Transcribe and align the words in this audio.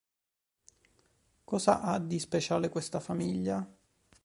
Cosa 1.43 1.81
ha 1.81 1.99
di 1.99 2.17
speciale 2.17 2.69
questa 2.69 2.99
famiglia? 2.99 3.71